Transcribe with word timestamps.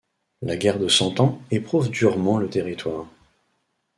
La 0.41 0.57
guerre 0.57 0.79
de 0.79 0.87
Cent 0.87 1.19
Ans 1.19 1.39
éprouve 1.51 1.91
durement 1.91 2.39
le 2.39 2.49
territoire. 2.49 3.05